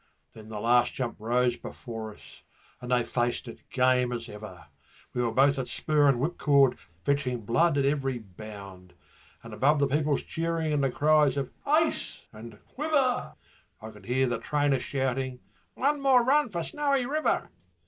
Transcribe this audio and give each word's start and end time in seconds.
Then 0.31 0.49
the 0.49 0.59
last 0.59 0.95
jump 0.95 1.17
rose 1.19 1.57
before 1.57 2.11
us, 2.11 2.41
and 2.81 2.91
they 2.91 3.03
faced 3.03 3.47
it 3.47 3.69
game 3.69 4.11
as 4.11 4.27
ever 4.29 4.65
We 5.13 5.21
were 5.21 5.31
both 5.31 5.59
at 5.59 5.67
spur 5.67 6.09
and 6.09 6.17
whipcord, 6.19 6.79
fetching 7.03 7.41
blood 7.41 7.77
at 7.77 7.85
every 7.85 8.17
bound 8.17 8.95
And 9.43 9.53
above 9.53 9.77
the 9.77 9.85
people's 9.85 10.23
cheering 10.23 10.73
and 10.73 10.83
the 10.83 10.89
cries 10.89 11.37
of 11.37 11.51
'Ace' 11.67 12.23
and 12.33 12.57
'Quiver', 12.65 13.35
I 13.79 13.91
could 13.91 14.07
hear 14.07 14.25
the 14.25 14.39
trainer 14.39 14.79
shouting, 14.79 15.39
'One 15.75 16.01
more 16.01 16.25
run 16.25 16.49
for 16.49 16.63
Snowy 16.63 17.05
River.' 17.05 17.51